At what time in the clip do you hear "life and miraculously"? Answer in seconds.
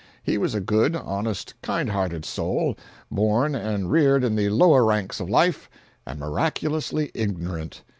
5.29-7.11